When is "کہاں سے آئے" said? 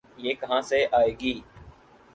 0.33-1.11